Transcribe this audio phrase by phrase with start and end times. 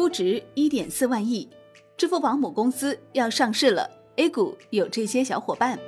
[0.00, 1.46] 估值一点四万亿，
[1.94, 5.78] 支付宝母公司要上市了，A 股有这些小伙伴。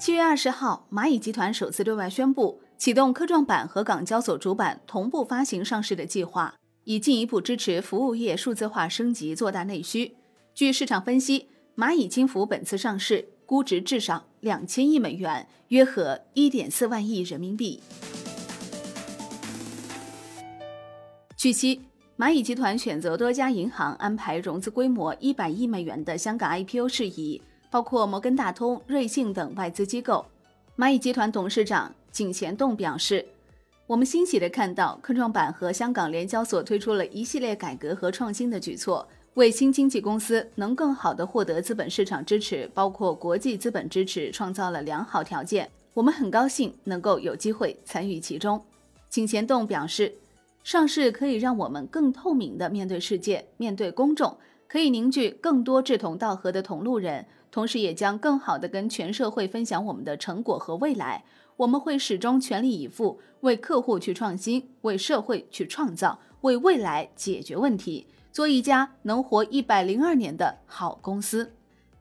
[0.00, 10.16] 七月二十号，蚂蚁集团首次对外宣布启动科创板和港交所主板同步发行上市的计划，以进一步支持服务业数字化升级，做大内需。
[10.52, 11.46] 据市场分析，
[11.76, 17.80] 蚂蚁金服本次上市估值至少两千亿美元，约合一点四万亿人民币。
[21.36, 21.82] 据悉，
[22.18, 30.26] 蚂蚁集团选择多家银行安排融资规模一百亿美元的香港 IPO 事宜，包括摩根大通、瑞信等外资机构。
[30.76, 33.24] 蚂蚁集团董事长井贤栋表示
[33.86, 45.70] ：“我们欣喜地看到科创板和香港联交所推出了一系列改革和创新的举措，为新经济公司能更好地获得资本市场支持，包括国际资本支持，创造了良好条件。
[45.94, 48.60] 我们很高兴能够有机会参与其中。”
[49.08, 50.12] 井贤栋表示。
[50.68, 54.36] 上市可以让我们更透明的面对世界，面对公众，
[54.68, 61.24] 可以凝聚更多志同道合的同路人，同时也将更好的跟全社会分享我们的成果和未来。
[61.56, 71.50] 我们会始终全力以赴，为客户去创新，为社会去创造，为未来解决问题，做一家能活一百零二年的好公司。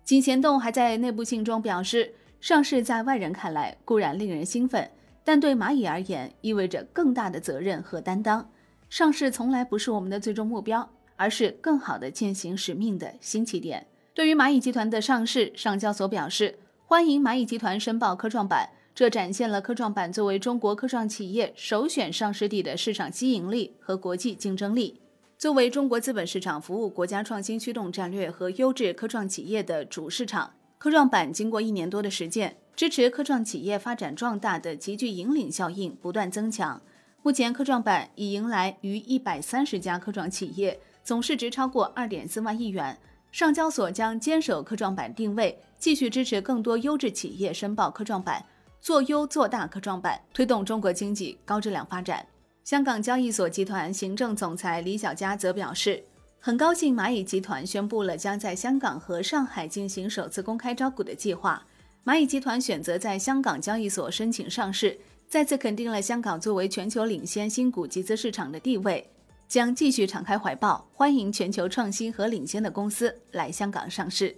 [0.04, 4.92] 金贤栋还在内部信中表示，上市在外人看来固然令人兴奋，
[5.24, 8.50] 但对蚂蚁而言意味着更大的责任和担当。
[8.90, 13.88] 上市从来不是我们的最终目标，而是更好的践行使命的新起点。
[14.14, 25.02] 对于蚂蚁集团的上市，上交所表示欢迎蚂蚁集团申报科创板，这展现了科创板作为中国科创企业首选上市地的市场吸引力和国际竞争力。
[25.38, 36.82] 作为中国资本市场服务国家创新驱动战略和优质科创企业的主市场，科创板经过一年多的实践，支持科创企业发展壮大的极具引领效应不断增强。
[37.24, 42.98] 目前，科创板已迎来逾一百三十家科创企业，总市值超过二点四万亿元。
[43.32, 48.46] 上交所将坚守科创板定位，继续支持更多优质企业申报科创板，
[48.80, 52.26] 做优做大科创板，推动中国经济高质量发展。
[52.64, 56.02] 香港交易所集团行政总裁李小加则表示，
[56.40, 61.66] 很高兴蚂蚁集团宣布了将在香港和上海进行首次公开招股的计划。
[62.06, 64.98] 蚂蚁集团选择在香港交易所申请上市。
[65.30, 69.06] 再次肯定了香港作为全球领先新股集资市场的地位，
[69.46, 74.34] 将继续敞开怀抱，欢迎全球创新和领先的公司来香港上市。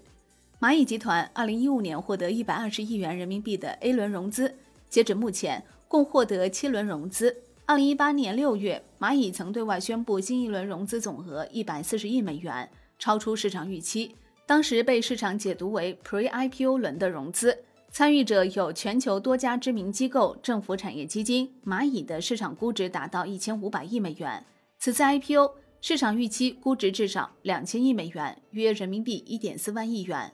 [0.59, 4.55] 蚂蚁集团二零一五年获得一百二十亿元人民币的 A 轮融资，
[4.89, 7.37] 截止目前共获得七轮融资。
[7.67, 12.67] 二零一八年六月，蚂蚁曾对外宣布新一轮融资总额一百四十亿美元，
[12.97, 14.15] 超出市场预期，
[14.47, 17.59] 当时被市场解读为 Pre-IPO 轮的融资。
[17.91, 21.51] 参与者有全球多家知名机构、政府产业基金。
[21.65, 24.45] 蚂蚁的市场估值达到一千五百亿美元。
[24.77, 30.31] 此次 IPO 市场预期估值至少两千亿美元，约人民币一点四万亿元。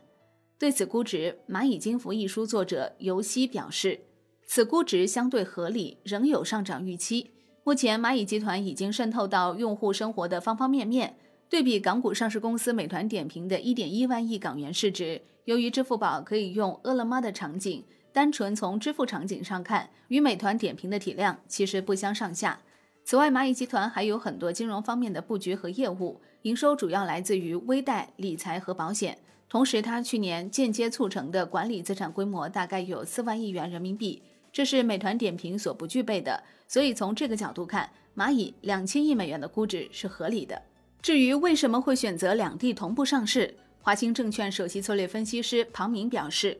[0.59, 4.01] 对此估值，《蚂蚁金服》一书作者尤西表示，
[4.45, 7.31] 此估值相对合理，仍有上涨预期。
[7.63, 11.17] 目前，蚂蚁集团已经渗透到用户生活的方方面面。
[11.55, 15.21] 对比港股上市公司美团点评的一点一万亿港元市值。
[15.45, 22.59] 由于支付宝可以用饿了么的场景，单纯从支付场景上看，与美团点评的体量其实不相上下。
[23.05, 29.17] 此外，蚂蚁集团还有很多金融方面的布局和业务，营收主要来自于微贷、理财和保险。
[29.47, 34.21] 同时，它去年间接促成的管理资产规模大概有四万亿元人民币，
[34.51, 36.43] 这是美团点评所不具备的。
[36.67, 40.61] 所以，从这个角度看，蚂蚁两千亿美元的估值是合理的。
[41.05, 43.53] 至于为什么会选择两地同步上市？
[43.79, 46.59] 华兴证券首席策略分析师庞明表示，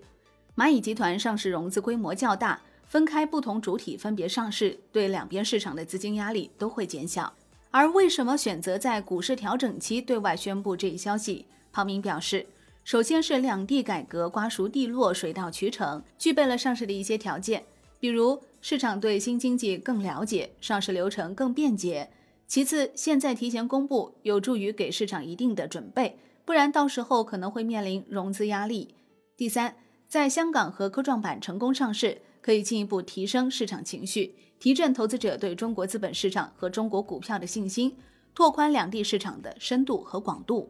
[0.55, 7.33] 蚂蚁集团上市融资规模较大，分开不同主体分别上市，对两边市场的资金压力都会减小。
[7.71, 11.47] 而为什么选择在股市调整期对外宣布这一消息？
[11.73, 12.45] 庞明表示，
[12.83, 17.63] 首先是两地改革瓜熟蒂落、水到渠成，具备了上市的一些条件，
[17.99, 22.07] 比如市场对新经济更了解，上市流程更便捷。
[22.47, 26.19] 其次，现在提前公布，有助于给市场一定的准备。
[26.45, 28.93] 不然，到时候可能会面临融资压力。
[29.35, 29.75] 第三，
[30.07, 37.97] 在香港和科创板成功上市，可以进一步提升市场情绪，提振投资者对中国资本市场和中国股票的信心，
[38.35, 40.69] 拓宽两地市场的深度和广度。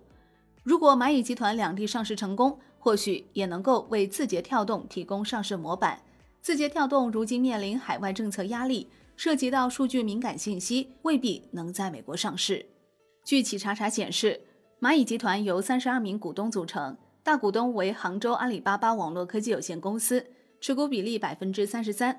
[0.63, 5.99] 如果蚂蚁集团两地上市成功，或许也能够为字节跳动提供上市模板。
[6.45, 12.63] 字节跳动如今面临海外政策压力，涉及到数据敏感信息，未必能在美国上市。
[13.23, 14.39] 据企查查显示。
[14.79, 20.23] 蚂蚁集团由三十二名股东组成，大股东为杭州阿里巴巴网络科技有限公司，
[20.61, 22.13] 持股比例百分之三十三；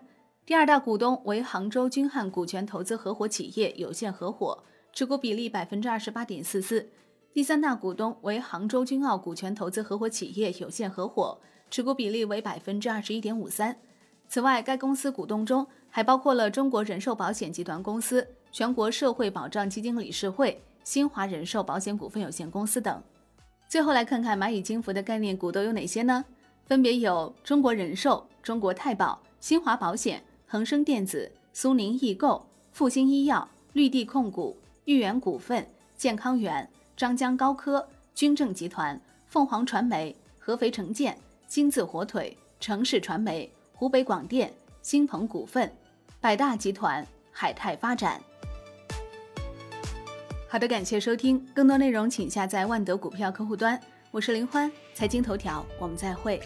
[0.45, 6.89] 第二大股东为杭州君汉股权投资合伙企业有限合伙，持股比例百分之二十八点四四。
[7.33, 11.39] 第三大股东为杭州君澳股权投资合伙企业有限合伙，
[11.71, 13.79] 持股比例为百分之二十一点五三。
[14.29, 23.03] 此外，该公司股东中还包括了中国人寿保险集团公司、全国社会保障基金理事会、新华人寿保险股份有限公司等。
[23.69, 26.25] 最后来看看蚂蚁金服的概念股都有哪些呢？
[26.67, 36.69] 分别有中国人寿、中国太保、新华保险、恒生电子、苏宁易购、复星医药、绿地控股、豫园股份、健康源。
[36.97, 41.15] 张江高科、军政集团、凤凰传媒、合肥城建、
[41.47, 44.51] 金字火腿、城市传媒、湖北广电、
[44.81, 45.71] 新鹏股份、
[46.19, 48.19] 百大集团、海泰发展。
[50.49, 53.79] 好的，感谢收听，更多内容请下载万德股票客户端。
[54.11, 56.41] 我是林欢，财经头条，我们再会。